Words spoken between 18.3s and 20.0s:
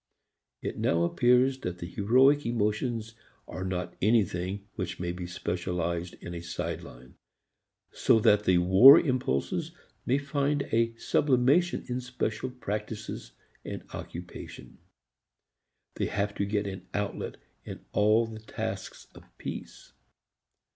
tasks of peace.